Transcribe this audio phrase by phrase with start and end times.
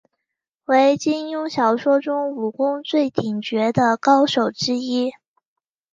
[0.65, 3.39] 为金庸小说中武功最绝顶
[3.71, 5.11] 的高手之一。